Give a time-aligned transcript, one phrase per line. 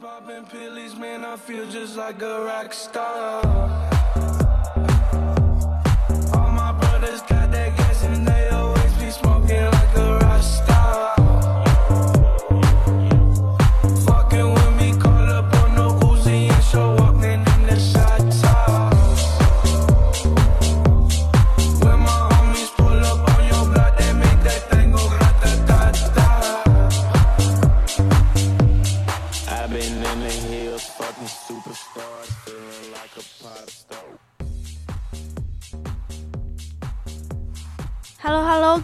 [0.00, 3.85] popping pillies, man, I feel just like a rock star.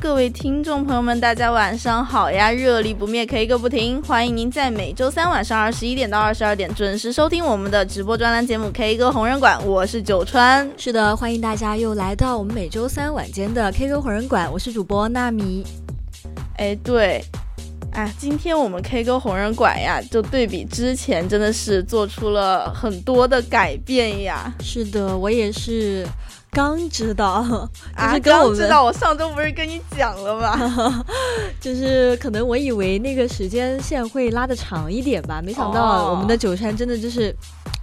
[0.01, 2.51] 各位听众朋友们，大家晚上好呀！
[2.51, 10.69] 热力不灭，K 歌不停，欢迎您在每周三晚上二十一点到二十二点准时收听我们的直播专栏节目《K 歌红人馆》，我是九川。
[10.79, 15.65] 是的，欢迎大家又来到我们每周三晚间的 K 歌红人馆，我是主播纳米。
[16.57, 17.23] 哎，对，
[17.93, 24.53] 哎，今天我们 K 歌红人馆呀，就对比之前，真的是做出了很多的改变呀。
[24.61, 26.07] 是的，我也是。
[26.55, 27.43] 刚知道，
[27.97, 31.03] 就是刚知道，我上周不是跟你讲了吗？
[31.59, 37.35] 就是可能我以为那个时间线会拉的长一点吧，没想到我们的九川真的就是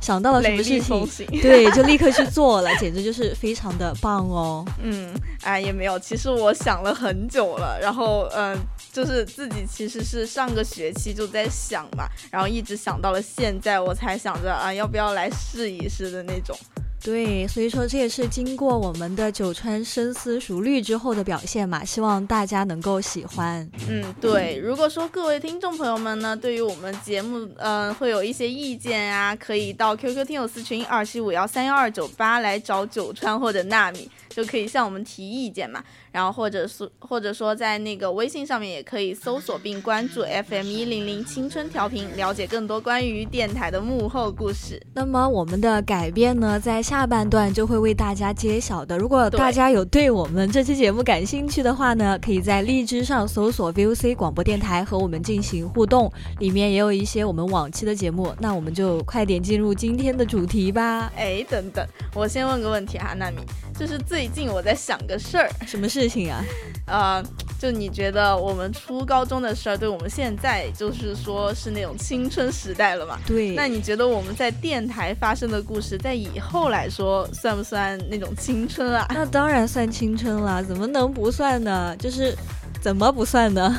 [0.01, 1.07] 想到了什么事情，
[1.41, 4.63] 对，就立刻去做了，简直就是非常的棒哦。
[4.83, 5.11] 嗯，
[5.41, 8.55] 哎，也没有，其实我想了很久了，然后嗯，
[8.93, 16.55] 就是自己其实是上个学期就在想嘛，然后一直想到了现在，我才想着啊，要不要来试一试的那种。
[17.01, 23.67] 对，所以说这也是经过我们的九川深思熟虑之后的表现嘛，希望大家能够喜欢。
[23.87, 24.57] 嗯，对。
[24.57, 35.83] 如果说各位听众朋友们呢，对于我们节目，嗯，会有一些意见啊，可以到 QQ 听友私群二七五幺三幺二九八来找九川或者纳米，就可以向我们提意见嘛。
[36.11, 44.81] 然后或者是或者说在那个微信上面也可以搜索并关注 FM 一零零青春调频，了解更多关于电台的幕后故事。
[44.93, 48.97] 那么我们的改变呢，在下半段就会为大家揭晓的。
[48.97, 58.33] 如果大家有对我们这期节目感兴趣的话呢，可以在荔枝上搜索 VOC 广播电台和我们进行互动，里面也有一些我们往期的节目。
[58.39, 61.11] 那我们就快点进入今天的主题吧。
[61.15, 63.37] 哎，等等，我先问个问题哈，纳米。
[63.77, 66.43] 就是最近我在想个事儿，什么事情啊？
[66.87, 67.23] 呃，
[67.59, 73.19] 就你觉得我们初高中的事儿，对我们现在就是说是那种青春时代了嘛？
[73.27, 73.51] 对。
[73.51, 79.05] 那你觉得我们在电台发生的故事，在以后来说算不算那种青春啊？
[79.13, 81.95] 那当然算青春了，怎么能不算呢？
[81.99, 82.35] 就是
[82.81, 83.75] 怎么不算呢？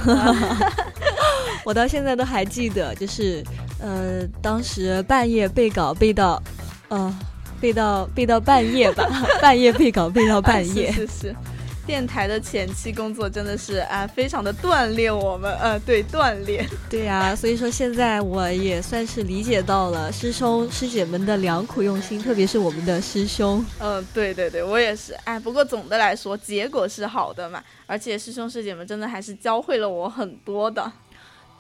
[1.65, 3.43] 我到现在都还记得，就是
[3.81, 6.41] 呃，当时半夜背稿背到，
[6.89, 7.13] 呃。
[7.61, 9.07] 背到背到半夜吧，
[9.39, 10.91] 半夜背稿背到半夜。
[10.91, 11.37] 是是，
[11.87, 16.65] 电台的前期工作真的是啊，非常的锻炼我们，呃，对，锻炼。
[16.89, 23.65] 对呀，所以说现在我也算是理解到了师兄师姐们的良苦用心，特别是我们的师兄。
[23.81, 25.15] 嗯，对对对，我也是。
[25.25, 30.91] 哎，不过总的来说，结果是好的嘛，而且师兄师姐们真的还是教会了我很多的。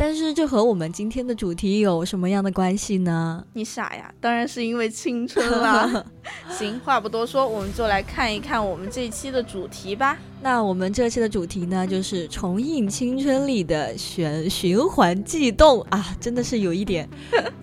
[0.02, 3.44] 但是这和我们今天的主题有什么样的关系呢？
[3.52, 6.02] 你傻呀，当然是因为青春啦。
[6.48, 10.16] 行，话不多说，我们就来看一看我们这一期的主题吧。
[10.40, 17.06] 那我们这期的主题呢，就是重映青春里的循循环悸动啊，真的是有一点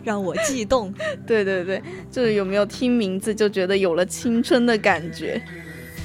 [0.04, 0.94] 让我悸动。
[1.26, 1.82] 对对对，
[2.12, 5.42] 就是有没有听名字就觉得有了青春的感觉？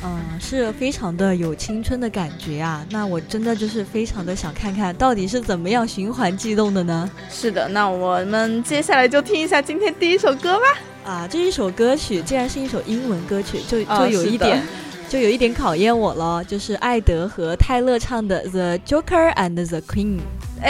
[0.05, 2.85] 嗯，是非常的有青春的感觉啊！
[2.91, 7.09] 那我真的就是非常的想看看到底是怎么样循环悸动的呢？
[7.31, 10.65] 是的，那我们接下来就听一下今天第一首歌吧。
[11.05, 14.63] 啊，这一首歌曲竟然是一首英文歌曲，就就有一点，
[15.09, 16.43] 就有一点考验我了。
[16.45, 20.19] 就是艾德和泰勒唱的《The Joker and the Queen》，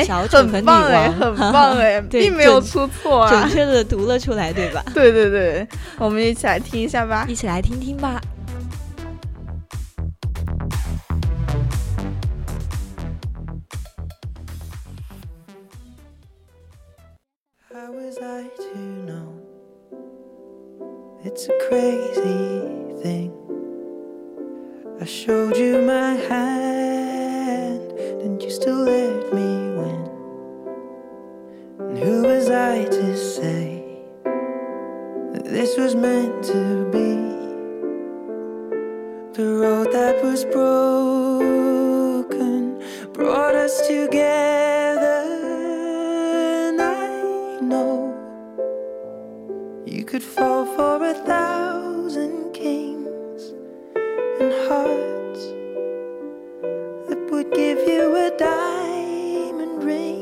[0.05, 4.83] 小丑和女王，很 棒哎，并没有出错，准确的读了出来，对吧？
[4.93, 5.67] 对对对，
[5.99, 8.21] 我们一起来听一下吧，一起来听听吧。
[21.45, 23.31] It's a crazy thing.
[25.01, 27.91] I showed you my hand,
[28.23, 30.09] and you still let me win.
[31.81, 33.83] And who was I to say
[35.33, 37.17] that this was meant to be.
[39.33, 41.59] The road that was broken
[43.13, 44.82] brought us together,
[50.13, 53.55] could fall for a thousand kings
[54.41, 55.43] and hearts
[57.09, 60.21] that would give you a diamond ring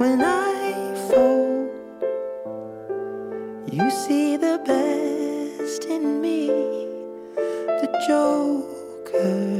[0.00, 1.70] when I fall.
[3.70, 6.48] You see the best in me,
[7.80, 9.52] the Joker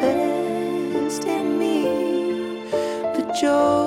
[0.00, 1.84] best in me,
[3.14, 3.81] the Joker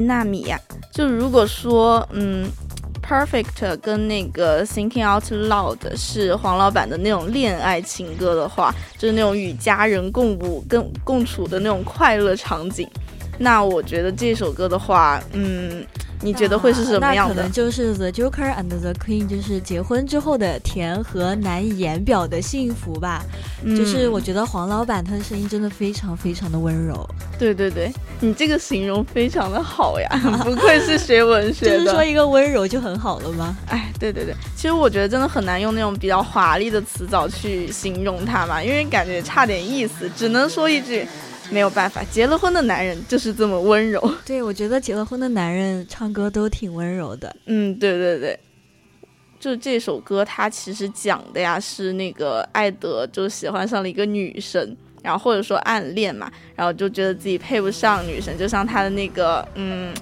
[0.00, 0.58] 纳米呀、
[0.92, 2.50] 就如果说，嗯
[3.02, 12.88] ，Perfect 跟那个 Thinking Out Loud 是黄老板的那种恋爱情歌的话，就是那种与家人共舞、跟共处的那种快乐场景，
[13.38, 15.84] 那我觉得这首歌的话，嗯，
[16.20, 17.52] 你觉得会是什么样的那可能？
[17.52, 23.24] 就是 The Joker and the Queen，就是结婚之后的甜和难以言表的幸福吧。
[23.64, 27.08] 嗯就是嗯我觉得黄老板他的声音真的非常非常的温柔，
[27.38, 30.08] 对对对，你这个形容非常的好呀，
[30.44, 31.78] 不愧是学文学的。
[31.78, 33.56] 就是说一个温柔就很好了吗？
[33.68, 41.06] 哎，对对对，其实我觉得真的很难用那种比较华丽的词藻去形容他嘛，因为感觉差点意思，只能说一句，
[41.50, 44.00] 没有办法，结了婚的男人就是这么温柔。
[44.24, 47.34] 对，我觉得结了婚的男人唱歌都挺温柔的。
[47.46, 48.38] 嗯，对对对，
[49.38, 59.92] 就这首歌，它其实讲的呀是那个艾德就喜欢上了一个女生，然后或者说暗恋嘛，然后就觉得自己配不上女生，就像他的那个嗯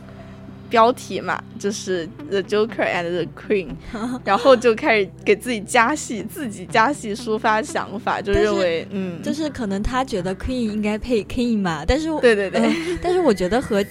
[0.70, 3.68] 标题嘛，就是 The Joker and the Queen，
[4.24, 12.60] 然后就开始给自己加戏，自己加戏抒发想法，就认为嗯，就是可能他觉得 Queen 应该配 King 嘛，但是对对对。
[12.60, 13.84] 嗯但是我觉得和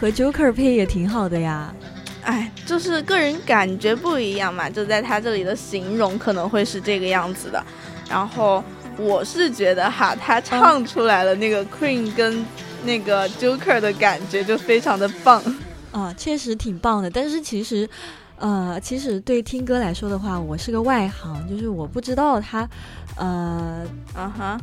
[0.00, 1.74] 和 Joker 配也挺好的呀。
[2.22, 7.62] 哎，就是个人感觉不一样嘛，就在他这里的形容可能会是这个样子的。
[8.08, 8.64] 然后
[8.96, 12.44] 我是觉得哈，他唱出来了那个 Queen 跟
[12.84, 15.42] 那个 Joker 的感觉就非常的棒。
[15.94, 17.08] 啊，确实挺棒的。
[17.08, 17.88] 但是其实，
[18.36, 22.68] 呃，其实对听歌来说的话，我是个外行，就是我不知道他，
[23.14, 24.60] 呃，啊哈，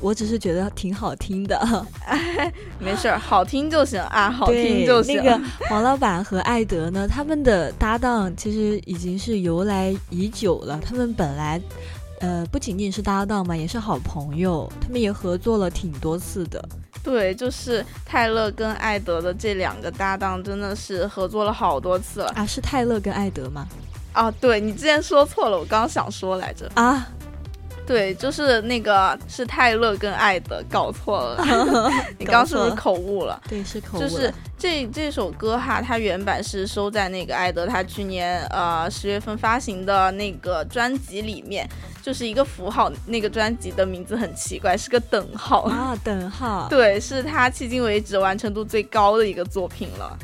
[0.00, 1.86] 我只是觉得挺好听的。
[2.80, 5.16] 没事儿，好听就行啊，好听就行。
[5.16, 10.80] 那个 黄老板和艾德呢，他们的搭档其实已经是由来已久了。
[10.82, 11.60] 他们本来，
[12.20, 14.66] 呃，不仅仅是搭档嘛，也是好朋友。
[14.80, 16.66] 他们也合作了挺多次的。
[17.02, 22.44] 对，就是泰勒跟艾德的这两个搭档，真的是合作了好多次了啊。
[22.44, 23.66] 是泰勒跟艾德吗？
[24.12, 27.08] 啊，对你之前说错了，我刚刚想说来着啊。
[27.90, 31.44] 对，就是那个是泰勒跟艾德，搞错了。
[32.18, 33.42] 你刚是不是口误了？
[33.48, 34.00] 对，是口误。
[34.00, 41.68] 就是这这首歌哈，它原版是收在那个艾德他去年呃十月份发行的那个专辑里面，
[42.00, 42.92] 就是一个符号。
[43.06, 46.68] 那个专辑的名字很奇怪，是个等号啊，等号。
[46.70, 50.16] 对，是他迄今为止完成度最高的一个作品了。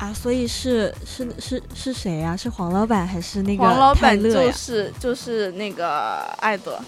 [0.00, 2.34] 啊，所以是是是是谁呀？
[2.34, 4.20] 是黄老板还是那个黄老板？
[4.20, 6.80] 就是就是那个艾德，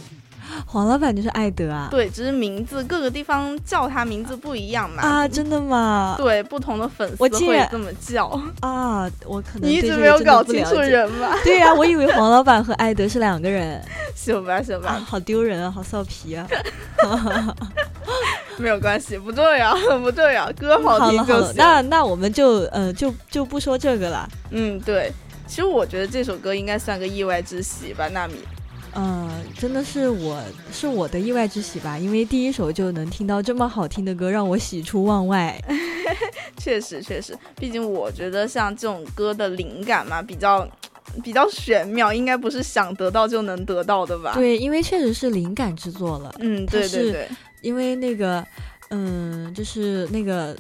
[0.66, 1.88] 黄老板就是艾德啊。
[1.90, 5.02] 对，只是名字各个地方叫他名字不一样嘛。
[5.02, 6.14] 啊，真的吗？
[6.16, 7.28] 对，不同的粉丝会
[7.71, 8.28] 这么叫
[8.61, 9.07] 啊。
[9.26, 11.37] 我可能你一直没有搞清楚人吧？
[11.45, 13.78] 对呀，我以为黄老板和艾德是两个人。
[14.16, 16.47] 行吧，行吧，好丢人啊，好臊皮啊。
[18.59, 21.54] 没有关系，不重要， 不重要，歌好听就行。
[21.56, 24.28] 那那我们就呃就就不说这个了。
[24.50, 25.12] 嗯，对，
[25.47, 28.35] 其实我觉得这首歌应该算个意外之喜吧，纳米。
[28.94, 30.38] 嗯，真的是我
[30.71, 35.59] 是我的意外之喜吧，因为第一首就能听到这么好听的歌，让我喜出望外。
[36.59, 40.68] 确实确实，毕竟我觉得像这种歌的灵感嘛，比较
[41.25, 44.35] 比较玄妙，应该不是想得到就能得到的吧？
[44.35, 46.35] 对，因为确实是灵感制作了。
[46.40, 47.28] 嗯，对对对。
[47.62, 48.47] 因为那个，
[48.90, 50.54] 嗯，就是那个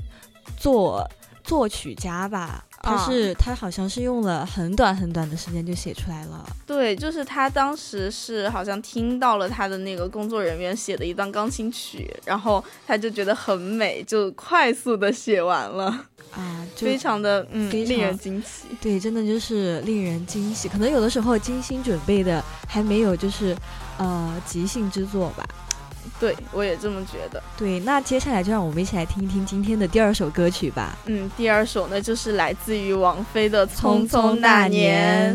[0.56, 1.06] 作
[1.44, 6.44] 作曲家吧，他是他好像是用了很短很短的时间就写出来了。
[6.66, 15.84] 对，就是他当时是好像听到了他的那个工作人员写的一段钢琴曲，然后他就觉得很美，就快速的写完了
[16.30, 18.68] 啊， 非常的嗯，令人惊喜。
[18.80, 20.68] 对，真的就是令人惊喜。
[20.68, 23.56] 可能有的时候精心准备的还没有就是
[23.98, 25.46] 呃即兴之作吧。
[26.22, 27.42] 对，我也这么觉得。
[27.58, 30.96] 对，那接下来就让我们一起来听一听今天的第二首歌曲吧。
[31.06, 35.34] 嗯，第二首呢就是来自于王菲的《匆匆那年》。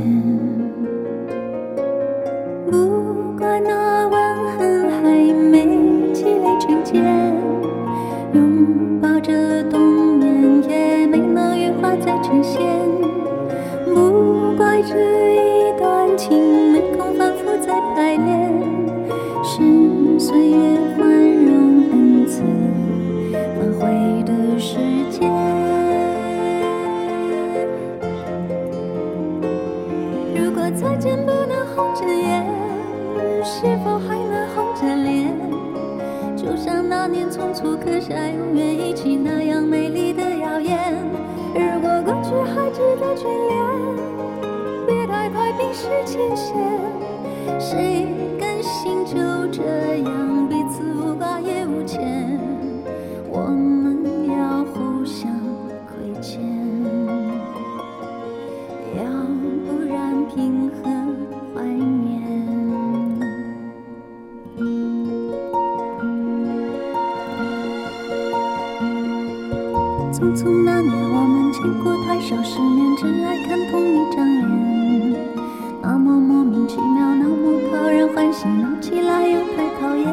[76.51, 80.05] 莫名其妙，那么讨人欢喜，闹起来又太讨厌。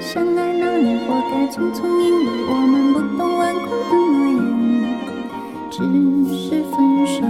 [0.00, 4.42] 相爱那年，活该匆匆，因为我们不懂顽固的诺言，
[5.70, 5.78] 只
[6.34, 7.22] 是分手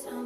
[0.00, 0.21] 就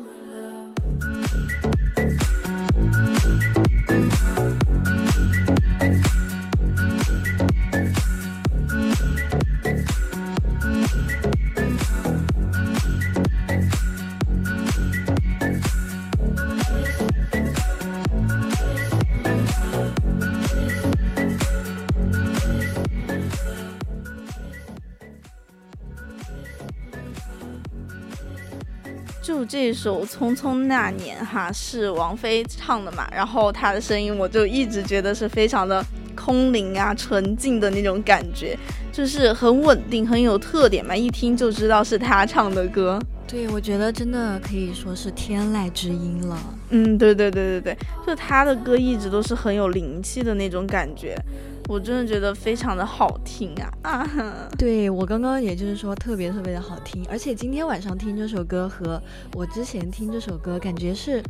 [29.67, 38.57] 这首《匆匆那年》哈，是王菲唱的嘛，然后她的声音我就一直觉得是非常的空灵啊、纯净的那种感觉，
[38.93, 42.97] 就是很稳定、很有特点嘛，一听就知道是她唱的歌。
[43.27, 46.39] 对，我觉得真的可以说是天籁之音了。
[46.71, 51.21] 嗯，对对对对对，就她的歌一直都是很有灵气的那种感觉，
[51.69, 54.49] 我真的觉得非常的好听啊啊！
[54.57, 59.03] 对我刚刚也就是说特别特别的好听，而且今天晚上听这首歌和
[59.35, 61.21] 我之前听这首歌感觉是，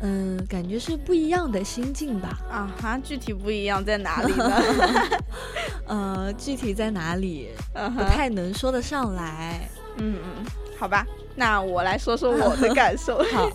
[0.00, 2.38] 嗯，感觉是不一样的心境吧。
[2.50, 4.62] 啊哈，具体不一样在哪里呢？
[5.86, 9.68] 呃，具体在哪里嗯不太能说得上来。
[9.98, 10.44] 嗯嗯，
[10.78, 13.22] 好吧，那我来说说我的感受。
[13.32, 13.50] 好，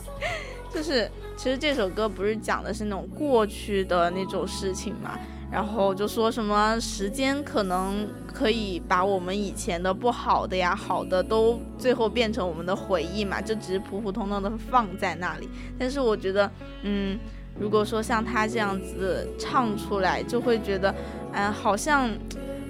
[0.72, 5.18] 就是其实这首歌不是讲的是那种过去的那种事情嘛，
[5.52, 15.50] 然后就说什么时间可能可以把我们以前的不好的呀、好的都最后变成我们的回忆嘛，就只是普普通通的放在那里。
[15.78, 16.52] 但是我觉得，
[16.84, 17.18] 嗯，
[17.60, 20.94] 如果说像他这样子唱出来，就会觉得，
[21.34, 22.10] 嗯、好像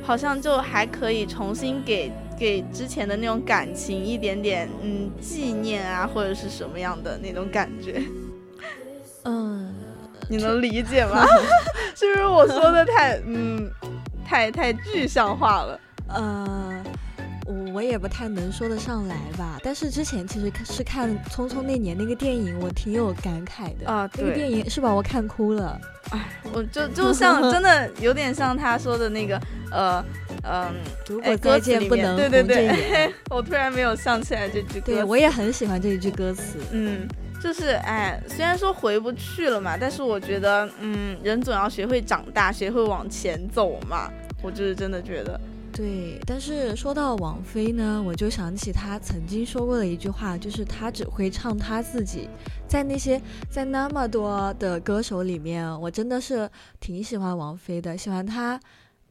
[0.01, 2.11] 好像就还可以重新给。
[2.39, 8.01] 给之前的那种感情一点点嗯纪念啊，或者是什么样的那种感觉，
[9.23, 9.68] 嗯，
[10.29, 11.25] 你能理解吗？
[11.95, 13.69] 是不是我说的太嗯
[14.25, 15.79] 太太具象化了？
[16.07, 16.83] 呃，
[17.45, 19.59] 我我也不太能说得上来吧。
[19.63, 25.79] 但是之前其实是看《匆匆那年》那个电影，我挺有感慨的啊那个电影是把我看哭了。
[26.11, 29.39] 哎我就就像真的有点像他说的那个
[29.71, 30.03] 呃
[30.43, 30.73] 嗯，
[31.07, 34.91] 如哎果再见不能对对对我突然没有想起来这句歌词。
[34.93, 36.57] 对我也很喜欢这一句歌词。
[36.71, 37.07] 嗯，
[37.41, 44.11] 就是哎，虽然说回不去了嘛，但是我觉得，嗯，人总要学会长大，学会往前走嘛。
[44.41, 45.39] 我就是真的觉得，
[45.73, 52.29] 对，但是说到王菲呢，我就想起她曾经说过的一句话，就是她只会唱她自己。
[52.67, 56.49] 在那些在那么多的歌手里面，我真的是
[56.79, 58.59] 挺喜欢王菲的，喜欢她。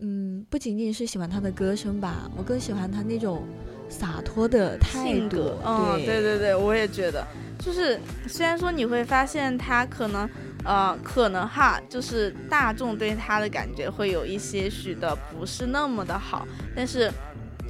[0.00, 3.46] 嗯，不仅仅是喜欢他的歌声吧，我更喜欢他那种
[3.88, 7.26] 洒脱的态度性格。，嗯，对对对对，我也觉得，
[7.58, 10.28] 就是虽然说你会发现他可能，
[10.64, 17.10] 呃，可能哈，就是大众对他的感觉会有一些许的不是那么的好，但是。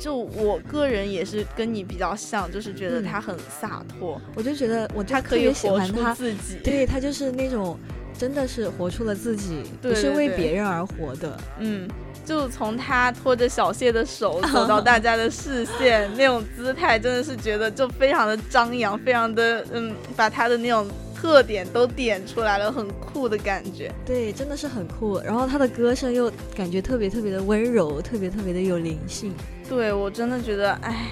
[0.00, 6.60] 就我个人也是跟你比较像，就是觉得嗯他很洒脱，我就觉得我就他可以特别喜欢他，自己。
[6.62, 7.76] 对他就是那种
[8.16, 11.36] 真的是活出了自己， 对不是为别人而活的。
[11.58, 11.88] 嗯，
[12.28, 20.86] 就从他拖着小谢的手走到大家的视线那种姿态真的是觉得就非常的张扬非常的嗯把他的那种
[21.16, 23.90] 特点都点出来了很酷的感觉。
[24.04, 29.32] 对真的是很酷然后他的歌声又感觉特别特别的温柔特别特别的有灵性。
[29.66, 31.06] 对我真的觉得唉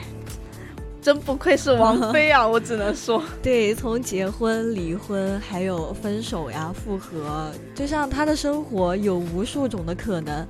[1.01, 3.23] 真不愧是王菲啊 我只能说。
[3.43, 10.47] 对从结婚离婚还有分手呀复合就像他的生活有无数种的可能。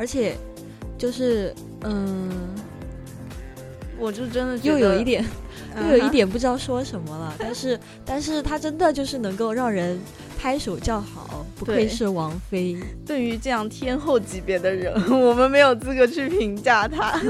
[0.00, 0.34] 而且，
[0.96, 2.30] 就是嗯，
[3.98, 5.22] 我就真的又有一点，
[5.76, 7.34] 又有一点不知道说什么了。
[7.38, 10.00] 但是，但是，他真的就是能够让人
[10.38, 12.78] 拍手叫好，不愧是王菲。
[13.04, 17.20] 对于这样天后级别的人，我们没有资格去评价他。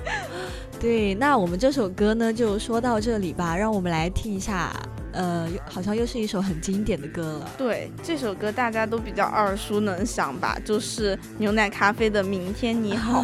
[0.80, 3.54] 对，那我们这首歌呢，就说到这里吧。
[3.54, 4.74] 让我们来听一下。
[5.16, 7.50] 呃，又好像又是一首很经典的歌了。
[7.56, 13.22] 对，这首歌大家都比较耳熟能详吧，就是牛奶咖啡的《明天你好》，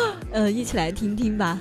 [0.30, 1.58] 呃，一起来听听吧。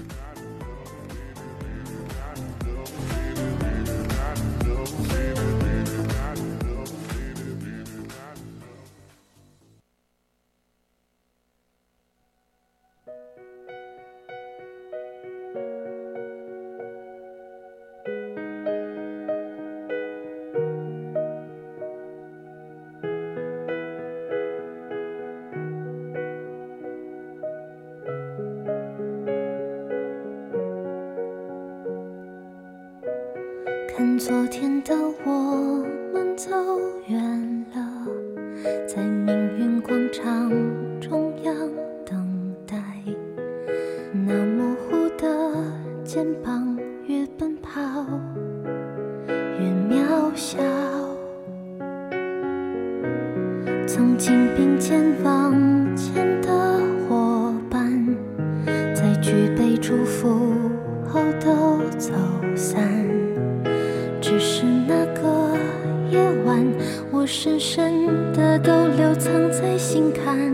[67.32, 70.52] 深深的都留藏在心坎。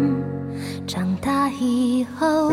[0.86, 2.45] 长大以后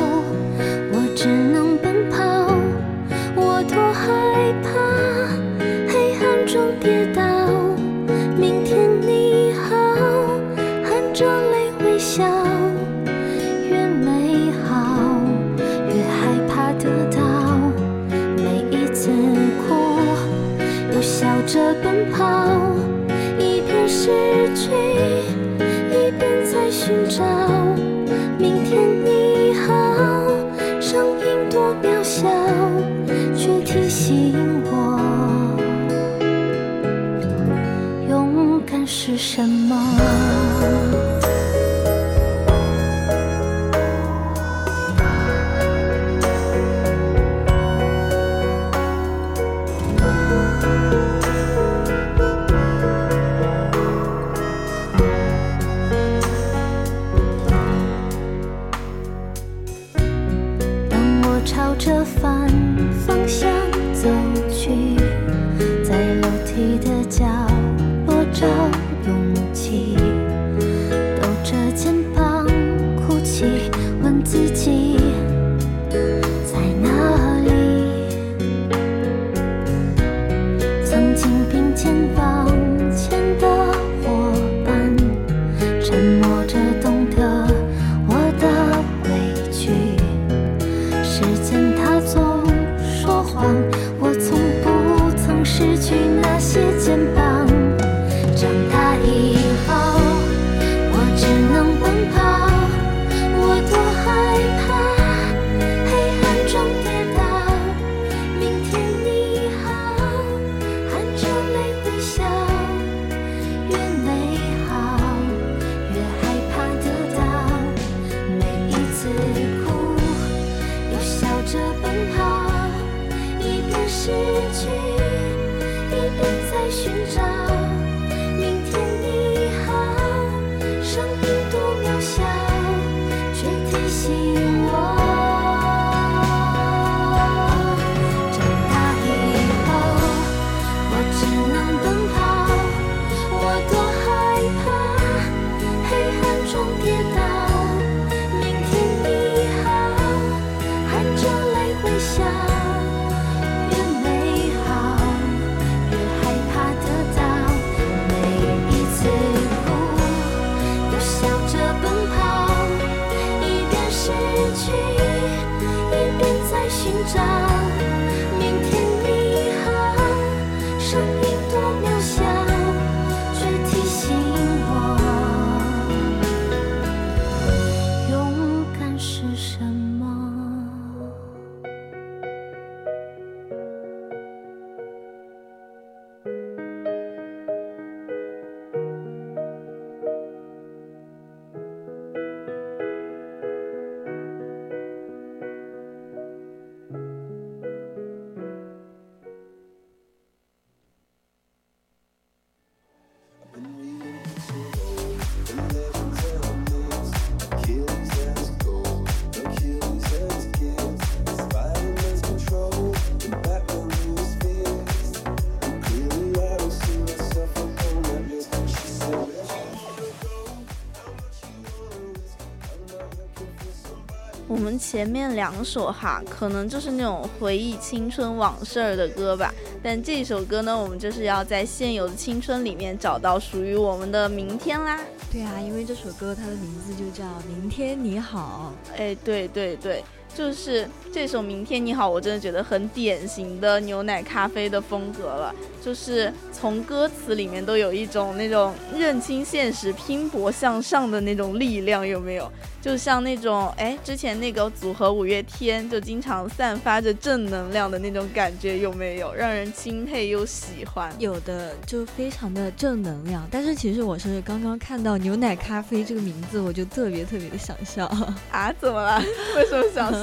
[224.82, 229.54] 前面两首哈，可能就是那种回忆青春往事儿的歌吧。
[229.80, 234.98] 但这首歌呢，我们就是要在现有的青春里面找到属于我们的明天啦。
[235.30, 238.72] 对啊，因为这首歌它的名字就叫《明天你好》。
[238.98, 240.02] 哎，对对对。
[240.34, 245.54] 就是这首《明天你好》，我真的觉得很典型的牛奶咖啡的风格了。
[245.84, 252.50] 就是从歌词里面都有一种那种认清现实、拼搏向上的那种力量，有没有？
[252.80, 259.34] 就像那种哎，之前那个组合五月天就经常散发着正能量的那种感觉，有没有？
[259.34, 261.12] 让人钦佩又喜欢。
[261.18, 263.46] 有的就非常的正能量。
[263.50, 268.06] 但是其实我是刚刚看到牛奶咖啡这个名字，我就特别特别的想笑
[268.50, 268.72] 啊！
[268.80, 269.20] 怎么了？
[269.56, 270.21] 为什么想笑？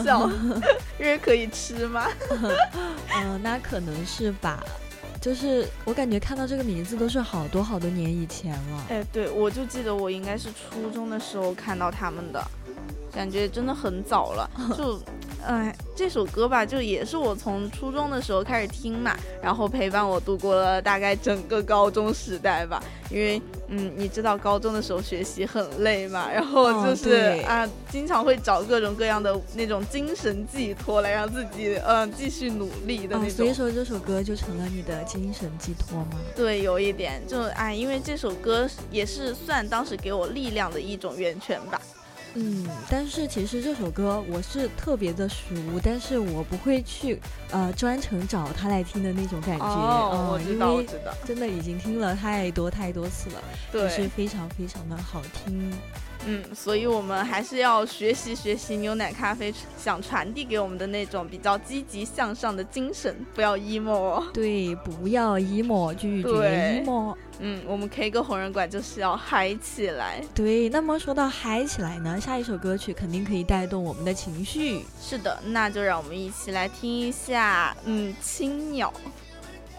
[1.00, 2.08] 因为可以吃吗？
[3.16, 4.64] 嗯， 那可能是吧。
[5.22, 8.86] 就是我感觉看到这个名字都是好多好多年以前了。
[8.90, 12.42] 哎，对，我就记得我应该是初中的时候看到他们的，
[13.14, 14.50] 感觉真的很早了。
[14.78, 15.00] 就，
[15.46, 23.42] 哎，这首歌吧，就也是我从初中的时候开始听嘛，然后陪伴我度过了大概整个高中时代吧，因为。
[23.72, 33.30] 嗯，你知道高中的时候学习很累嘛， 然后就是啊，经常会找各种各样的那种精神寄托来让自己嗯继续努力的那种。
[33.30, 36.18] 所以说这首歌就成了你的精神寄托吗？
[36.36, 41.80] 对，有一点，就哎，因为这首歌也是算当时给我力量的一种源泉吧。
[42.42, 45.36] 嗯，但是其实这首歌我是特别的熟，
[45.84, 47.20] 但是我不会去
[47.52, 49.66] 呃专程找他来听的那种感觉。
[49.66, 55.72] 哦，我知道，我知道，真的已经听了太多太多次了，对，是非常非常的好听。
[56.26, 64.24] 嗯，所以我们还是要学习学习牛奶咖啡想传递给我们的那种比较积极向上的精神，不要 emo。
[64.32, 67.16] 对，不要 emo，拒绝 emo。
[67.40, 70.22] 嗯，我们 K 歌红人馆就是要嗨起来。
[70.36, 74.84] 对，那么说到嗨起来呢，下一首歌曲肯定可以带动我们的情绪。
[75.02, 78.94] 是的，那就让我们一起来听一下，嗯，青鸟。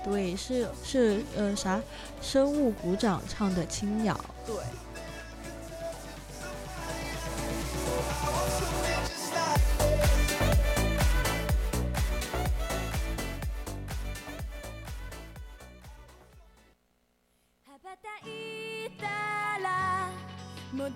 [0.03, 1.79] 对，是是呃啥，
[2.23, 4.19] 生物鼓掌唱的青鸟。
[4.47, 4.55] 对。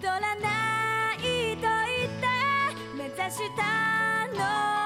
[0.00, 2.26] 戻らないと言って
[2.96, 4.83] 目指したの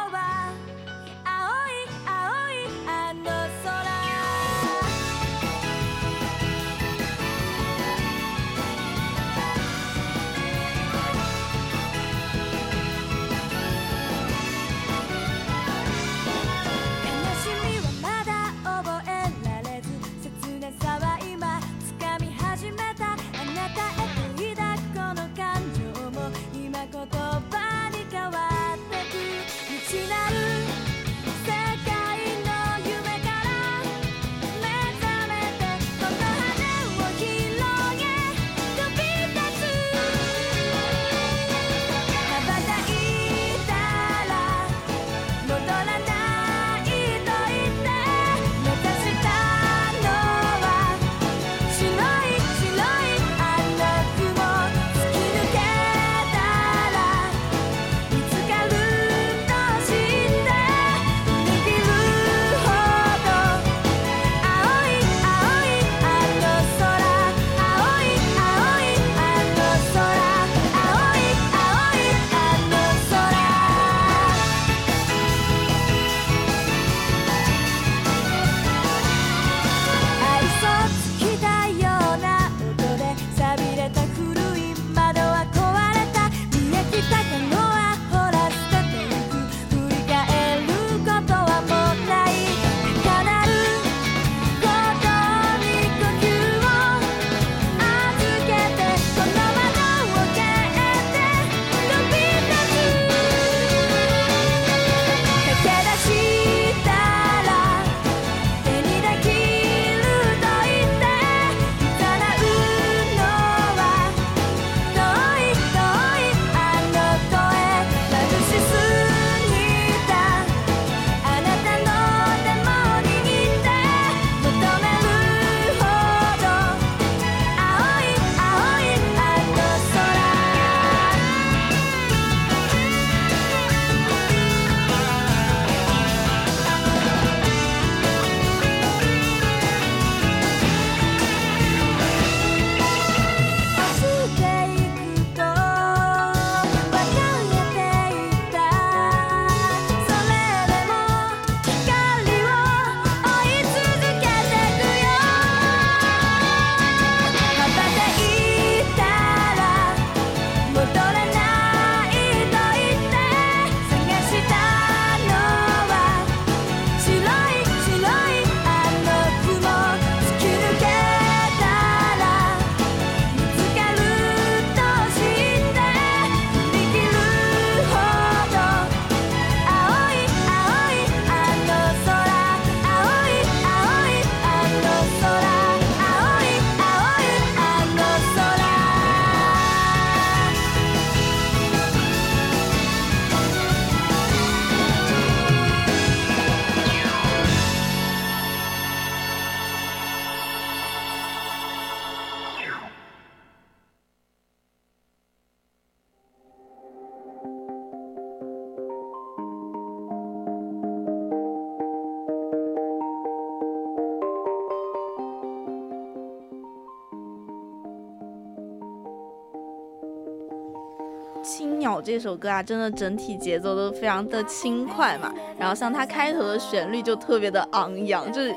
[222.01, 228.55] 这首歌啊，真的整体节奏都非常的轻快嘛，然后像它开头的旋律就特别的昂扬，就是。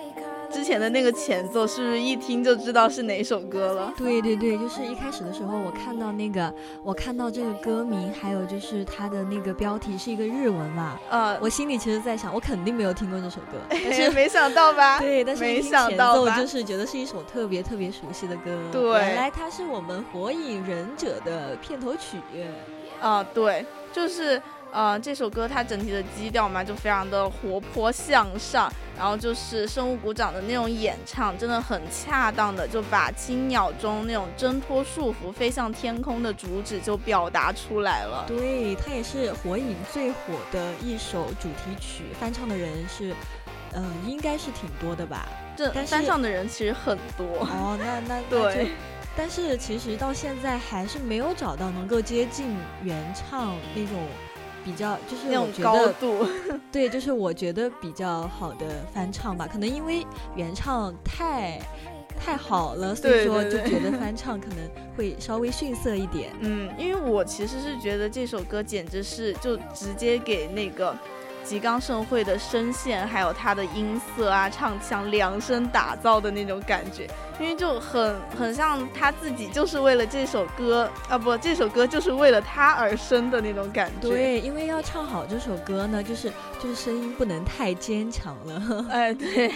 [0.53, 3.93] 之前的那个前奏是不是一听就知道是哪首歌了？
[3.95, 14.99] 对对对，就是一开始的时候，我看到那个，我看到这个歌名，还有就是它的那个标题是一个日文嘛，呃，我心里其实在想，我肯定没有听过这首歌， 但是没想到吧？
[15.01, 18.59] 对，但是没想到就是觉得是一首特别特别熟悉的歌。
[18.73, 22.17] 对原来它是我们《火影忍者》的片头曲。
[23.01, 38.23] 啊、对，就是呃这首歌它整体的基调嘛，就非常的活泼向上，然后就是生物鼓掌的那种演唱，真的很恰当的就把青鸟中那种挣脱束缚、飞向天空的主旨就表达出来了。
[38.27, 40.17] 对，它也是《火影》最火
[40.51, 43.15] 的一首主题曲，翻唱的人是，
[43.73, 45.27] 嗯、应该是挺多的吧？
[45.57, 47.25] 这翻唱的人其实很多。
[47.41, 48.71] 哦，那那那对就，
[49.15, 53.95] 但是其实到现在还是没有找到能够接近原唱那种
[54.63, 56.25] 比较，就是那种高度，
[56.71, 59.47] 对，就是我觉得比较好的翻唱吧。
[59.51, 61.59] 可能因为原唱太
[62.19, 64.57] 太好了，所以说就觉得翻唱可能
[64.95, 66.31] 会稍微逊色一点。
[66.41, 70.95] 嗯，因为我其实是觉得这首歌简直是就直接给那个
[71.43, 77.07] 吉冈盛会的声线，还有他的音色啊、唱腔量身打造的那种感觉，
[77.39, 89.51] 因为就很很像他自己就是为了这首歌啊，不，这首歌就是为了他而生的那种感觉。，对，因为要唱好这首歌呢，就是就是声音不能太坚强了， 哎，对，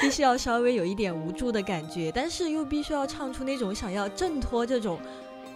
[0.00, 4.98] 必须要稍微有一点无助的感觉，但是又必须要唱出那种想要挣脱这种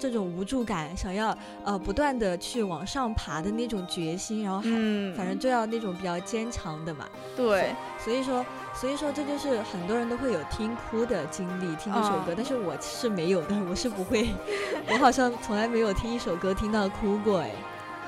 [0.00, 7.04] 这种无助感，想要呃不断的去往上爬的那种决心，然后还、嗯，反正就要那种比较坚强的嘛。
[7.36, 14.30] 对，所以说，所以说这就是很多人都会有听哭的经历，听这首歌，嗯但是我是没有的，我是不会，
[14.90, 17.50] 我好像从来没有听一首歌听到哭过，哎，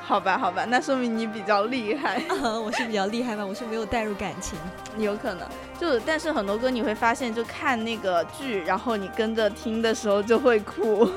[0.02, 2.20] 好吧，好吧，那说明你比较厉害。
[2.64, 4.58] 我是比较厉害吧，我是没有带入感情。
[4.98, 5.46] 有可能，
[5.78, 11.08] 就但是很多歌你会发现，就看那个剧，然后你跟着听的时候就会哭。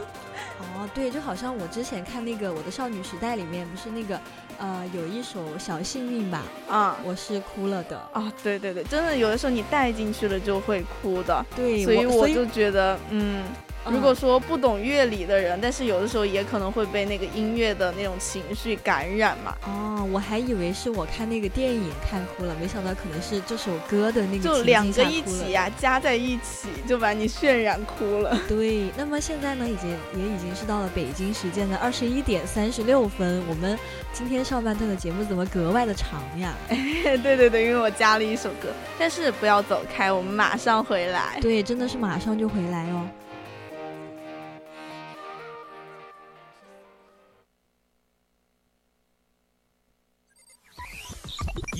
[0.59, 4.19] 哦，对，就好像我之前看那个《我的少女时代》里面，不是那个
[4.57, 7.97] 呃有一首《小幸运》吧，啊我是哭了的。
[8.13, 13.43] 啊，对对对，真的有的时候你带进去了就会哭的，对，所以我我就觉得，嗯，
[13.91, 19.55] 如果说不懂乐理的人，但是有的时候也可能会被那个音乐的那种情绪感染嘛。
[19.67, 28.37] 哦，我还以为是我看那个电影看哭了，没想到可能是这首歌的那个就两个一起呀、加在一起就把你渲染哭了。
[28.47, 33.43] 对，那么现在呢，已经也已经是到了北京时间的二十一点三十六分。
[33.47, 33.77] 我们
[34.11, 36.53] 今天上半段的节目怎么格外的长呀？
[36.69, 41.37] 对对对，因为我加了一首歌，但是不要走开，我们马上回来。
[41.39, 43.07] 对，真的是马上就回来哦。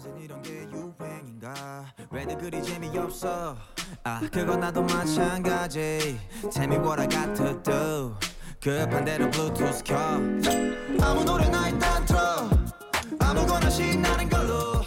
[0.00, 1.84] 요새 이런 게 유행인가?
[2.10, 3.54] 왜들 그리 재미없어?
[4.02, 6.18] 아 그건 나도 마찬가지.
[6.50, 8.14] Tell me what I got to do
[8.62, 9.96] 급한 대로 블루투스 켜.
[11.02, 12.48] 아무 노래나 일단 틀어.
[13.18, 14.82] 아무거나 신나는 걸로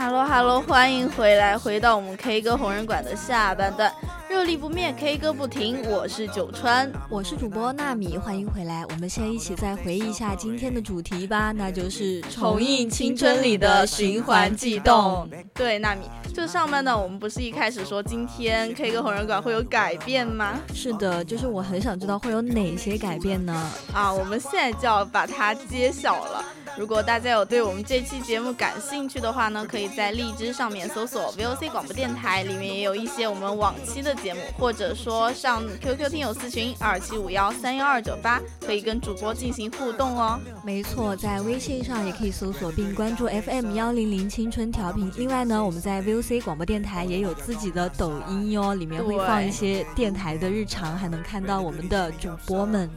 [0.00, 3.92] Hello Hello，欢迎回来，回到我们 K 歌红人馆的下半段，
[4.30, 6.88] 热力不灭，K 歌不停，我是九川。
[7.10, 8.84] 我是主播纳米，欢迎回来。
[8.86, 15.28] 我们先一起再回忆一下今天的主题吧，那就是重映青春里的循环悸动。
[15.52, 20.60] 对，纳米，就上半段我们不是一开始说今天 K 歌红人馆会有改变吗？
[20.72, 23.68] 是的，就是我很想知道会有哪些改变呢？
[23.92, 26.44] 啊，我们现在就要把它揭晓了。
[26.78, 40.38] 如果大家有对我们这期节目感兴趣的话呢，可以在荔枝上面搜索 VOC 广播电台，里面也有一些我们往期的节目，或者说上 QQ 听友私群二七五幺三幺二九八，可以跟主播进行互动哦。
[40.62, 45.10] 没错，在微信上也可以搜索并关注 FM 幺零零青春调频。
[45.16, 52.88] 另外呢，我们在 VOC 广播电台也有自己的抖音哟，里面会放一些电台的日常，还能看到我们的主播们。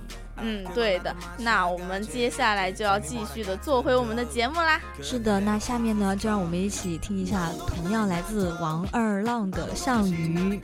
[0.42, 1.16] 嗯，对的。
[1.38, 4.80] 那我们接下来就要继续的做回我们的节目啦。
[5.02, 10.60] 是的，那下面呢，就让我们一起听一下同样来自王二浪的《项羽》。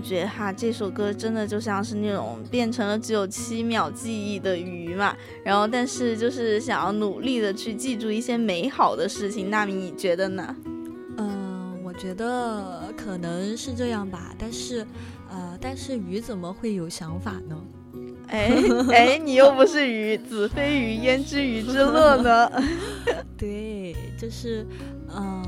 [0.00, 9.50] 觉哈，这首歌真的就像是那种变成了只有七秒记忆的鱼嘛，然后但是就是想要努力的去记住一些美好的事情。
[9.50, 10.56] 纳米，你觉得呢？
[11.18, 14.86] 嗯，我觉得可能是这样吧，但是，
[15.30, 17.56] 呃，但是鱼怎么会有想法呢？
[18.28, 18.48] 哎
[18.92, 22.48] 哎，你又不是鱼，子非鱼焉知鱼之乐呢？
[23.36, 24.64] 对，就是，
[25.12, 25.42] 嗯、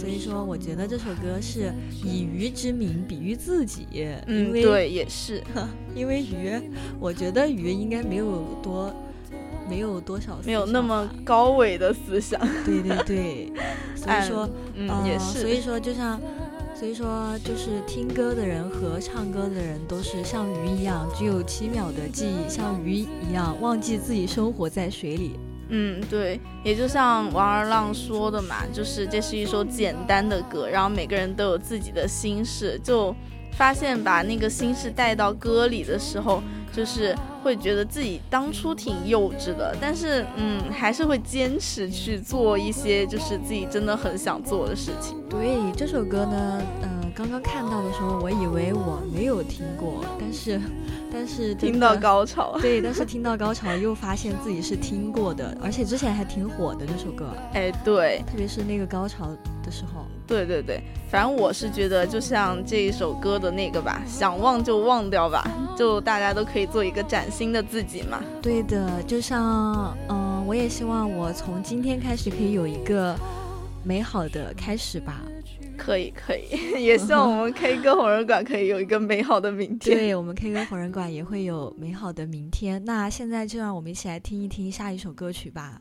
[0.00, 1.72] 所以说我觉得这首歌是
[2.02, 5.42] 以鱼之名比喻自己，因嗯，为对，也是。
[5.94, 6.58] 因为鱼，
[6.98, 8.90] 我觉得鱼应该没有多，
[9.68, 12.40] 没有多少，没有那么，高伟的思想。
[12.64, 13.52] 对对对，
[13.94, 15.40] 所以说，嗯，呃也是。
[15.40, 16.18] 所以说就像。
[16.72, 25.32] 所以说，就是听歌的人和唱歌的人都是像鱼一样，只有七秒的记忆，像鱼一样忘记自己生活在水里。
[25.70, 33.14] 嗯，对，也就像王二浪说的嘛，就是这是一首简单的歌，然后每个人都有自己的心事，就
[33.52, 36.42] 发现把那个心事带到歌里的时候，
[36.72, 45.16] 就是会觉得自己当初挺幼稚的，但是嗯，还是会坚持去做一些就是自己真的很想做的事情。
[45.28, 50.58] 对这首歌呢，嗯、刚刚看到的时候，我以为我没有听过，但是，
[51.12, 59.26] 但是听到高潮，对，但是听到高潮又发现自己是听过的，而且之前还挺火的这首歌，哎，对，特别是那个高潮
[59.62, 60.06] 的时候。
[60.26, 65.46] 对对对，反正我是觉得，就像这一首歌的那个吧，想忘就忘掉吧，
[65.76, 68.18] 就大家都可以做一个崭新的自己嘛。
[68.40, 73.14] 对的，就像嗯、我也希望我从今天开始可以有一个
[73.84, 75.20] 美好的开始吧。
[75.80, 76.50] 可以可以，
[76.84, 79.96] 也希望我们 K 歌红人馆可以有一个美好的明天。
[79.96, 82.84] 对我们 K 歌红人馆也会有美好的明天。
[82.84, 85.80] 那现在就让我们一起来听一听下一首歌曲吧。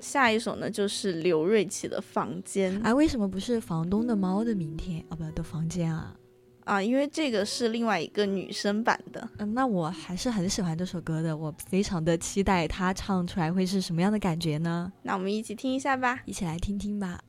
[0.00, 5.16] 下一首呢，就是刘瑞琦的《房间》啊，为什么不是房东的猫的明天啊？
[5.16, 6.14] 不的房间啊？
[6.64, 9.28] 啊，因为这个是另外一个女生版的。
[9.38, 14.92] 嗯，那我还是很喜欢这首歌的，我非常的期待她唱出来会是什么样的感觉呢？
[15.02, 16.20] 那我们一起听一下吧。
[16.26, 17.20] 一起来听听吧。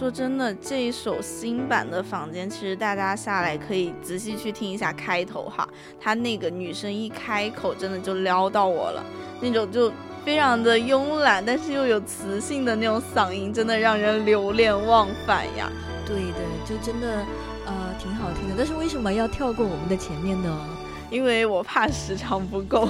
[0.00, 5.68] 说真的，这一首新版的《房间》，其实大家下来可以仔细去听一下开头哈，
[6.00, 9.04] 她那个女生一开口，真的就撩到我了，
[9.42, 9.92] 那种就
[10.24, 15.70] 非常的慵懒，但是又有磁性的那种嗓音，真的让人流连忘返呀。
[16.06, 17.22] 对的，就真的
[17.66, 20.66] 呃挺好听的，但是为什么要跳过我们的前面呢？
[21.10, 22.88] 因为我怕时长不够，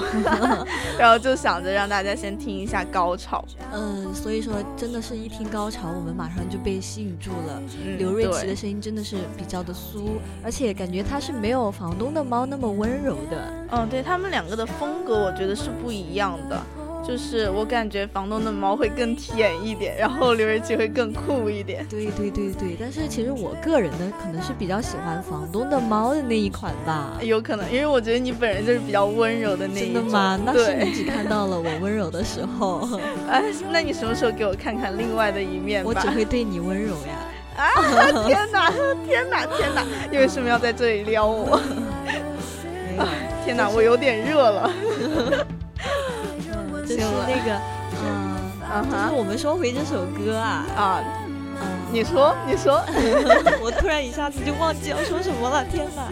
[0.97, 3.43] 然后就想着让大家先听一下高潮。
[3.73, 7.61] 嗯，所以说真的是一听高潮，我们马上就被吸引住了。
[7.83, 10.11] 嗯刘瑞琦的声音真的是比较的酥，
[10.43, 13.53] 而且感觉他是没有房东的猫那么温柔的。
[13.71, 16.61] 嗯，对他们两个的风格，我觉得是不一样的。
[17.03, 21.85] 就是我感觉房东的猫会更甜一点，然后刘瑞琦会更酷一点。
[21.89, 27.17] 对对对对，但是其实我个人呢，可能是比较喜欢房东的猫的那一款吧。
[27.21, 29.95] 有可能，因为我觉得你本人就是比较温柔的那一种。
[29.95, 30.39] 真的吗？
[30.45, 32.87] 那是你，只看到了我温柔的时候，
[33.27, 35.91] 哎，那你什么时候给我看看另外的一面吧？
[35.93, 37.17] 我只会对你温柔呀。
[37.57, 37.67] 啊！
[38.25, 38.71] 天哪，
[39.05, 39.83] 天哪，天哪！
[40.09, 41.59] 你为什么要在这里撩我？
[42.97, 43.07] 啊，
[43.43, 44.71] 天哪，我有点热了。
[46.95, 47.59] 就是那个，
[48.03, 48.07] 嗯、
[48.69, 51.03] 啊就是我们说回这首歌啊，啊！
[51.63, 52.81] 嗯、你说，你说，
[53.61, 56.03] 我突然一下子就忘记要说什么了，天哪！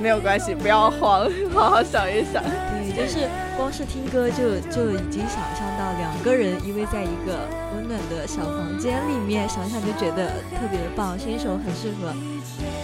[0.00, 2.42] 没有关系，不要慌， 好好想一想。
[2.42, 10.26] 对，就是光是听歌就就已经想象到两个人依偎在一个温暖的小房间里面，想想就觉得
[10.58, 12.12] 特别棒，是一首很适合。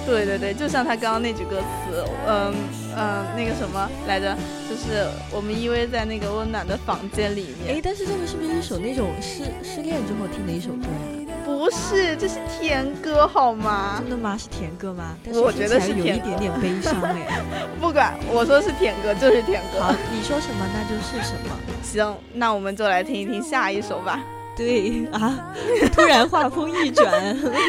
[0.07, 2.55] 对对对，就像他刚刚那句歌词，嗯
[2.97, 4.37] 嗯，那个什么来着，
[4.73, 11.35] 就是我们依偎在那个温暖的房间里面哎，但是这个是不是一首那种失失恋之后听的一首歌呀？
[11.45, 14.09] 不是，这是甜歌好吗真？
[14.09, 14.35] 的吗？
[14.39, 15.15] 是甜歌吗？
[15.23, 17.43] 但是我觉得是甜歌一点点悲伤哎。
[17.79, 21.55] 不管我说是甜歌就是甜歌好歌。，你说什么那就是什么。
[21.83, 24.25] 行，那我们就来听一听下一首吧。
[24.57, 25.55] 对啊，
[25.95, 27.11] 突然话锋一转，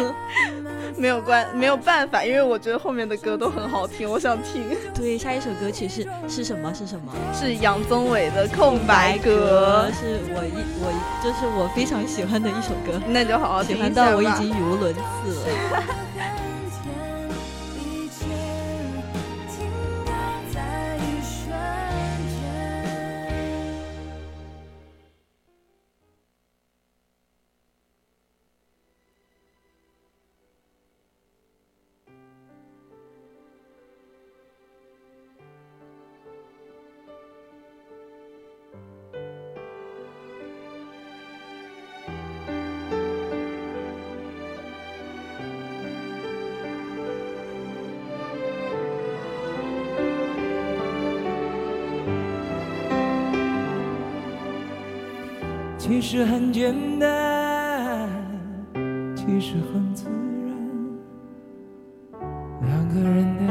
[0.97, 4.63] 没有关，没有办法，因为我觉得后面的歌都很好听，我想听。
[4.93, 6.73] 对，下一首歌曲是是什么？
[6.73, 7.13] 是什么？
[7.33, 13.73] 是杨宗纬的《空白格是我一我一就是我非常喜欢的一首歌》，，那就好好喜。
[13.75, 14.99] 欢到我已经语无伦次
[15.33, 15.83] 了。
[56.03, 58.09] 其实很简单，
[59.15, 60.19] 其实很自然，
[62.67, 63.42] 两个人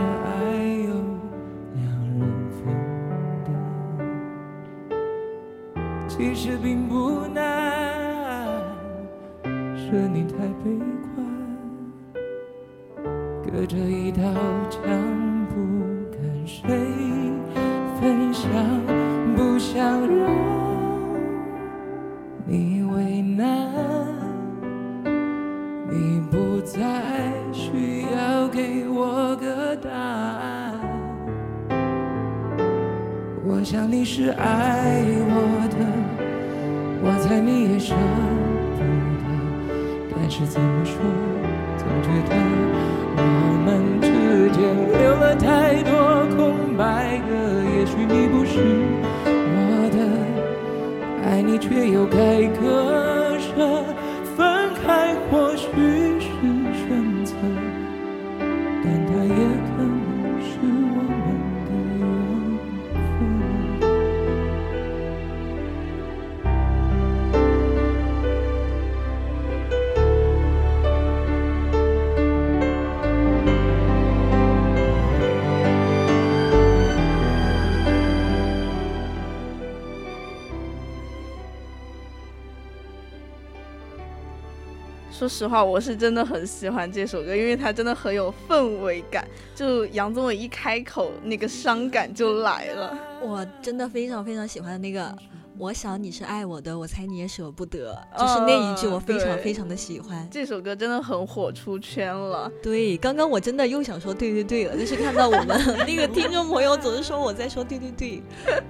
[85.22, 89.24] 说实话，我是真的很喜欢这首歌，因为它真的很有氛围感。
[89.54, 92.98] 就杨宗纬一开口，那个伤感就来了。
[93.22, 95.14] 我真的非常非常喜欢那个。
[95.56, 100.26] 我想你是爱我的，我猜你也舍不得，就是那一句我非常非常的喜欢。
[100.28, 102.50] 这首歌真的很火出圈了。
[102.60, 105.56] 对，刚刚我真的又想说对对对了，但是看到我们
[105.86, 108.22] 那个听众朋友总是说我在说对对对，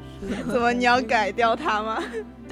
[0.52, 1.94] 怎么你要改掉它吗？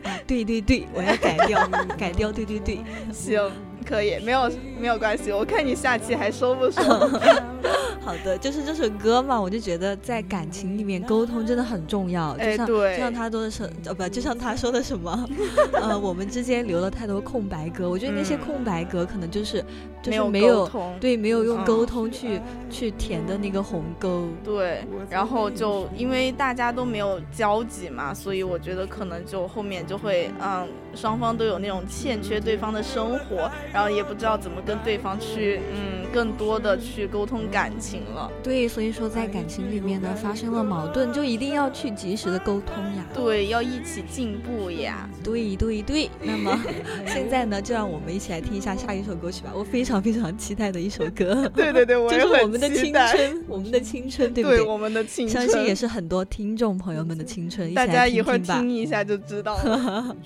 [0.05, 2.79] 啊对对对，我要改掉改掉对对对。
[3.13, 3.51] 行，
[3.87, 6.83] 可以，没有没有关系，我看你下期还说不说？
[8.03, 12.37] 好的，就是这首歌嘛，我就觉得在感情里面沟通真的很重要。
[12.39, 15.29] 就像哎对就像他说的是，呃不，就像他说的什么，
[15.75, 17.89] 呃， 我们之间留了太多空白格。
[17.89, 19.63] 我觉得那些嗯空白格可能就是
[20.03, 24.29] 就没有是没有对没有用嗯沟通去去填的那个鸿沟。
[24.43, 38.31] 对，然后就因为大家都没有交集嘛，所以我觉得可能就后面就会，嗯，双方都有那种欠缺对方的生活，然后也不知道怎么跟对方去，嗯，更多的去沟通感情了。
[38.43, 43.07] 对，所以说在感情里面呢，发生了矛盾，就一定要去及时的沟通呀。
[43.15, 45.09] 对，要一起进步呀。
[45.23, 46.59] 对对对，那么
[47.07, 49.53] 现在呢，就让我们一起来听一下下一首歌曲吧。
[49.55, 51.49] 我非常非常期待的一首歌。
[51.55, 57.73] 对对对， 我就是也很我们的青春，我们的青春，对不对我们的青春，相信也是很多听众朋友们的青春。
[57.73, 58.41] 大家一会儿。
[58.41, 60.17] 听一下就知道了。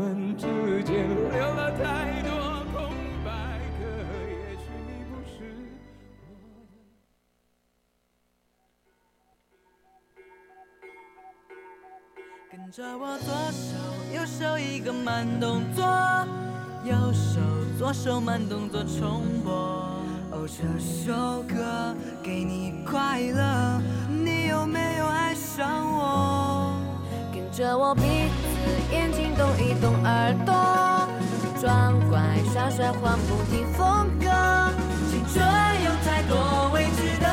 [0.00, 0.46] 我们之
[0.84, 2.30] 间留了太多
[2.72, 2.94] 空
[3.24, 3.82] 白格。
[4.30, 5.42] 也许你不是
[6.22, 6.72] 我的。
[12.48, 13.74] 跟着我左手
[14.14, 15.84] 右手一个慢动作，
[16.84, 17.40] 右手
[17.76, 19.52] 左手慢动作重播。
[20.30, 21.92] 哦，这首歌
[22.22, 26.67] 给你快乐，你有没有爱上我？
[27.58, 28.06] 着我鼻子、
[28.92, 30.54] 眼睛动一动，耳朵
[31.60, 32.20] 装乖
[32.52, 34.26] 耍帅，换不停风格。
[35.10, 35.44] 青春
[35.84, 37.26] 有太多未知的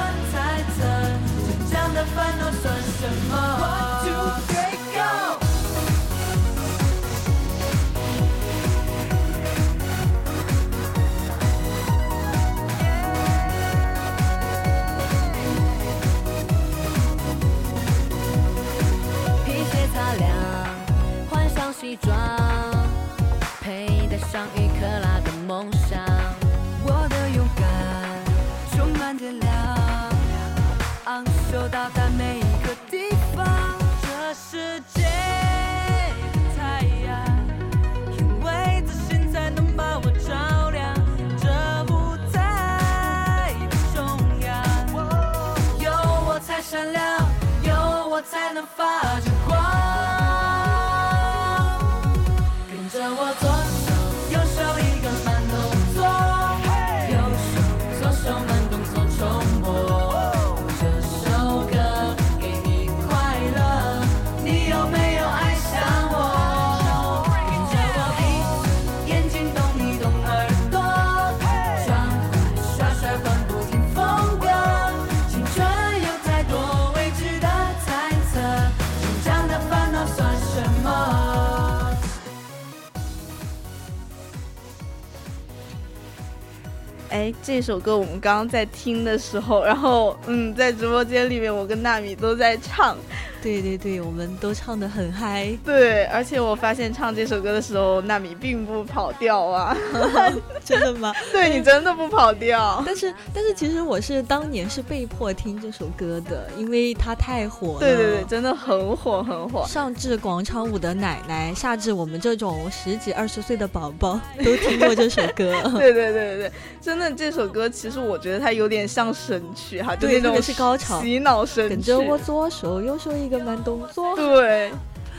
[87.43, 92.97] 这首歌我们刚刚在听的时候，然后嗯，在直播间里面，我跟纳米都在唱。
[93.45, 95.55] 对对对，我们都唱得很嗨。
[95.63, 99.77] 对，而且我发现唱这首歌的时候，纳米并不跑调啊。
[100.65, 101.13] 真的吗？
[101.31, 102.81] 对你真的不跑调。
[102.83, 107.79] 但是但是其实我是当年是被迫听这首歌的，因为它太火了。
[107.81, 109.63] 对对对，真的很火很火。
[109.67, 115.53] 上至广场舞的奶奶，下至我们这种十几二十岁的宝宝， 都听过这首歌。
[115.77, 121.75] 对对对对对，真的这首歌其实我觉得它有点像神曲哈，就对，那种是高潮，洗脑神曲。
[121.75, 124.15] 跟着我左手右手一个慢动作。
[124.15, 124.71] 对。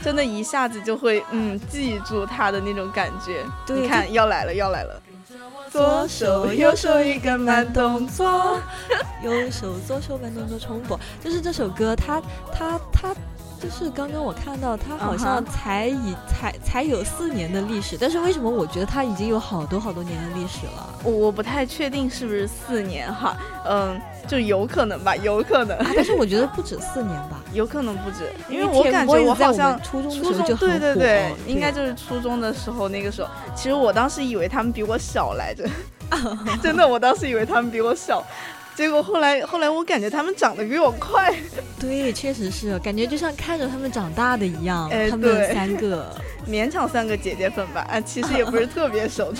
[0.03, 3.43] 真的，一下子就会嗯记住他的那种感觉。
[3.73, 5.01] 你看要来了，要来了。
[5.71, 8.59] 左手右手一个慢动作，
[9.25, 10.97] 右手左手慢动作重播。
[11.21, 12.21] 就是这首歌，它
[12.53, 13.15] 它它。
[13.61, 20.89] 就是刚刚我看到它好像才以才才有四年的历史，但是为什么我觉得它已经有好多好多年的历史了？
[21.03, 23.35] 我我不太确定是不是四年哈，
[23.67, 25.77] 嗯，就有可能吧，有可能。
[25.77, 33.29] 啊、但是我觉得不止四年吧， 有可能不止，因为我感觉我好像初中初中对对对，应该就是初中的时候那个时候。
[33.55, 35.67] 其实我当时以为他们比我小来着，
[36.61, 38.23] 真的，我当时以为他们比我小。
[38.77, 41.33] 结果后来，后来我感觉他们长得比我快。
[41.79, 44.87] 对，确实是，感觉就像看着他们长大的一样。
[44.91, 46.15] 哎、他们三个，
[46.47, 47.81] 勉强算个姐姐粉吧。
[47.89, 49.33] 啊，其实也不是特别熟。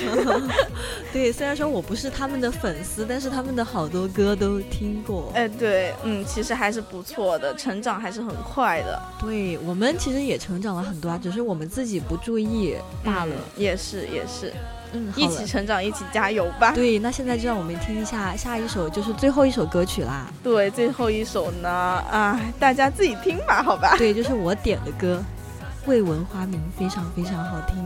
[1.14, 5.32] 对，虽然说我不是他们的粉丝，但是他们的好多歌都听过。
[5.36, 9.00] 哎，对，嗯，其实还是不错的，成长还是很快的。
[9.22, 13.36] 对我们其实也成长了很多啊，只是我们自己不注意罢了。
[13.36, 14.52] 嗯、也是，也是。
[14.94, 16.72] 嗯，一起成长，一起加油吧！
[16.74, 20.28] 对，那现在就让我们听一下下一首，就是最后一首歌曲啦。
[20.42, 23.96] 对，最后一首呢，啊，大家自己听吧，好吧？
[23.98, 25.24] 对，就是我点的歌。
[25.86, 27.78] 未闻花名》，非常非常好听。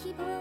[0.00, 0.39] 大き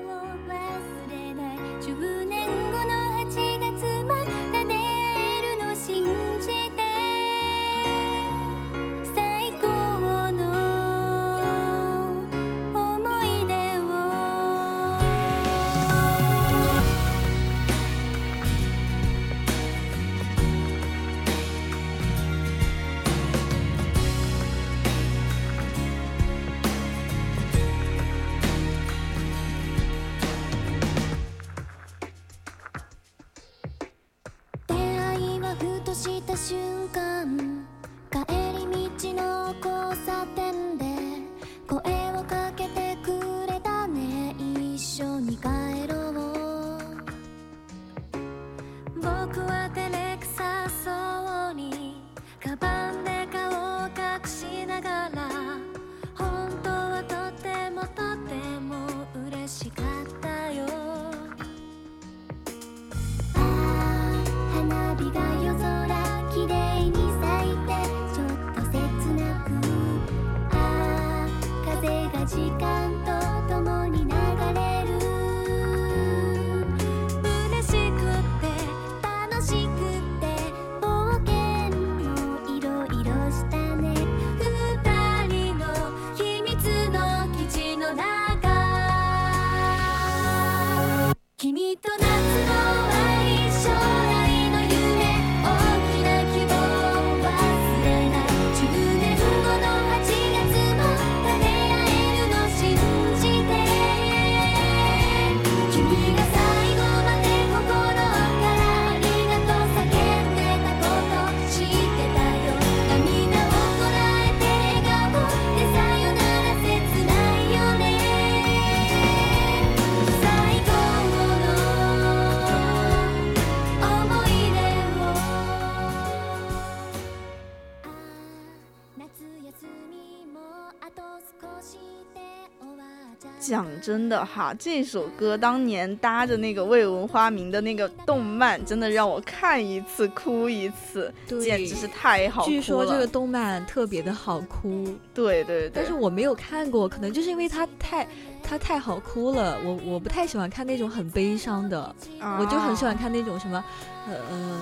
[133.80, 142.56] 讲真的哈，这首歌当年搭着那个未闻花名的那个动漫，真的让我看一次哭一次，对简直是太好哭了。
[142.56, 148.08] 据说这个动漫特别的好哭，对对对，但是我没有看过，可能就是因为它太
[148.44, 151.96] 它太好哭了，我我不太喜欢看那种很悲伤的，
[152.40, 153.64] 我就很喜欢看那种什么，
[154.08, 154.62] 呃呃，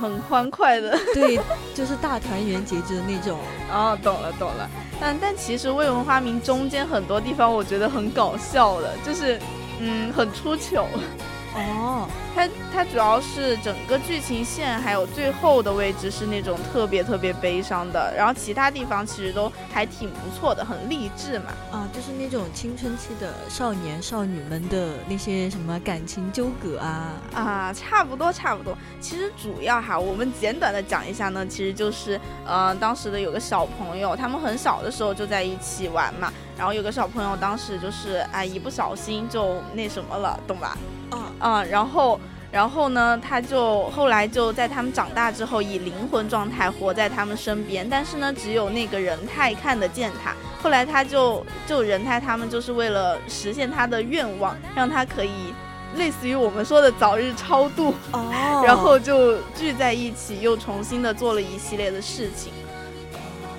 [0.00, 0.96] 很欢快的。
[1.14, 1.38] 对，
[1.74, 3.38] 就是大团圆结局的那种。
[3.72, 4.68] 哦，懂了懂了。
[5.00, 9.38] 但但其实未闻花名中间很多地方我觉得很搞笑的，就是
[9.80, 10.86] 嗯很出糗。
[11.54, 21.52] 哦，它它主要是整个剧情线还有最后的位置是那种特别特别悲伤的，然后其他地方其实都还挺不错的，很励志嘛。
[21.70, 27.12] 啊，就是那种青春期的少年少女们的那些什么感情纠葛啊。
[27.32, 28.76] 啊，差不多差不多。
[29.00, 40.76] 其实主要哈，我们简短的讲一下呢，其实就是呃，当时的有个小朋友，他们很小的时候就在一起玩嘛，然后有个小朋友当时就是哎一不小心就那什么了，懂吧？
[41.10, 42.18] 啊啊，然后。
[42.54, 47.84] 然后呢，他就后来就在他们长大之后，以灵魂状态活在他们身边。
[47.90, 50.32] 但是呢，只有那个人太看得见他。
[50.62, 55.52] 后来他就就人太他们就是为了实现他的愿望，让他可以
[55.96, 62.52] 类似于我们说的早日超度， 哦然后就聚在一起，又重新的做了一系列的事情。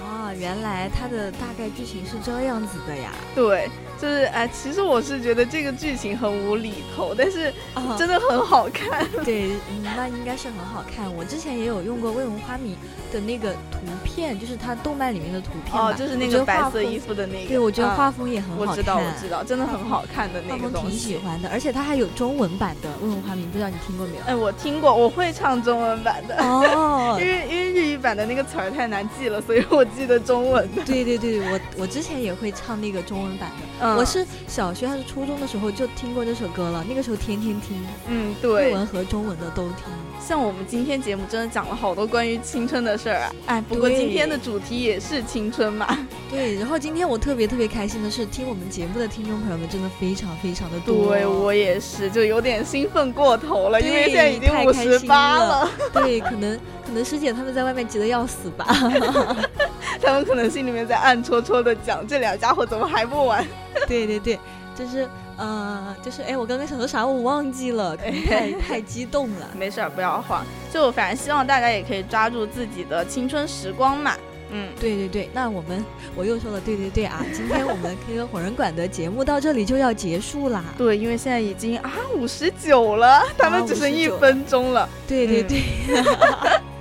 [0.01, 3.11] 啊，原来他的大概剧情是这样子的呀。
[3.36, 3.69] 对，
[4.01, 9.05] 就是哎，其实我是觉得这个剧情很无厘头，但是啊真的很好看。
[9.23, 11.13] 对，嗯，那应该是很好看。
[11.15, 12.75] 我之前也有用过未闻花名
[13.11, 17.47] 的那个图片，就是它动漫里面的图片哦，嘛就是那个白色衣服的那个。
[17.47, 18.67] 对，我觉得啊画风也很好看。
[18.67, 20.97] 我知道，我知道，真的很好看的那个东西。
[20.97, 24.23] 喜欢的，而且它还有中文版的未闻花名，不知道你听过没有？
[24.25, 26.35] 哎，我听过，我会唱中文版的。
[26.43, 30.83] 哦 因为因为日语版的那个词儿太难记了，所以我记得中文的。
[30.83, 33.64] 对对对，我我之前也会唱那个中文版的。
[33.82, 39.86] 嗯我是小学还是初中的时候就听过这首歌了，那个时候天天听，嗯，对日文和中文的都听。
[40.26, 43.32] 像我们今天节目真的讲了好多关于青春的事儿啊！
[43.45, 46.07] 哎，不过今天的主题也是青春嘛。
[46.32, 51.09] 对，然后今天我特别特别开心的是，听我们节目的听众朋友们真的非常非常的多。
[51.09, 55.71] 对我也是，就有点兴奋过头了，因为现在已经五十八了了。
[55.93, 58.65] 对，可能可能师姐他们在外面急得要死吧。
[60.01, 63.45] 他们可能心里面在暗戳戳的讲，这俩家伙怎么还不完？
[63.87, 64.39] 对对对，
[64.75, 69.49] 就是呃，就是哎，我刚刚想说啥我忘记了，太 太激动了。
[69.57, 70.45] 没事儿，不要慌。
[70.73, 74.13] 就反正希望大家也可以抓住自己的青春时光嘛。
[74.51, 75.83] 嗯，对对对，那我们
[76.15, 80.63] 我又说了对对对啊，今天我们 K 歌火人馆的节目到这里就要结束啦。
[80.77, 84.87] 对，因为现在已经啊五十九了，他们只剩一分钟了。
[85.07, 85.63] 对对对。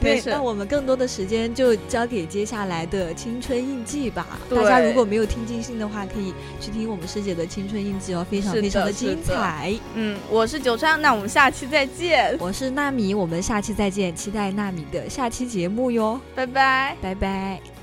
[0.00, 4.38] 对，那我们更多的时间就交给接下来的青春印记吧。
[4.48, 9.72] 大家如果没有听尽兴的话，可以去听我们师姐的青春印记哦，非常非常的精彩。
[9.94, 12.36] 嗯，我是九川，那我们下期再见。
[12.38, 16.20] 我是纳米，我们下期再见，期待纳米的下期节目哟。
[16.34, 17.79] 拜拜，拜拜。